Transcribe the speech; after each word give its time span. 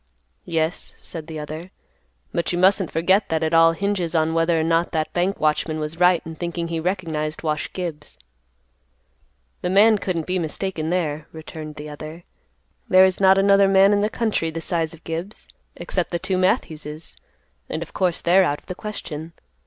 "Yes," 0.47 0.95
said 0.97 1.27
the 1.27 1.37
other; 1.37 1.69
"but 2.33 2.51
you 2.51 2.57
mustn't 2.57 2.89
forget 2.89 3.29
that 3.29 3.43
it 3.43 3.53
all 3.53 3.73
hinges 3.73 4.15
on 4.15 4.33
whether 4.33 4.59
or 4.59 4.63
not 4.63 4.93
that 4.93 5.13
bank 5.13 5.39
watchman 5.39 5.79
was 5.79 5.99
right 5.99 6.23
in 6.25 6.33
thinking 6.33 6.69
he 6.69 6.79
recognized 6.79 7.43
Wash 7.43 7.71
Gibbs." 7.71 8.17
"The 9.61 9.69
man 9.69 9.99
couldn't 9.99 10.25
be 10.25 10.39
mistaken 10.39 10.89
there," 10.89 11.27
returned 11.31 11.75
the 11.75 11.87
other. 11.89 12.23
"There 12.89 13.05
is 13.05 13.19
not 13.19 13.37
another 13.37 13.67
man 13.67 13.93
in 13.93 14.01
the 14.01 14.09
country 14.09 14.49
the 14.49 14.59
size 14.59 14.95
of 14.95 15.03
Gibbs, 15.03 15.47
except 15.75 16.09
the 16.09 16.17
two 16.17 16.39
Matthews's, 16.39 17.15
and 17.69 17.83
of 17.83 17.93
course 17.93 18.21
they're 18.21 18.43
out 18.43 18.57
of 18.59 18.65
the 18.65 18.73
question. 18.73 19.33